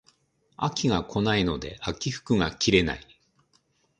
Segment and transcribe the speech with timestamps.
[0.57, 3.05] 秋が来ないので秋服が着れない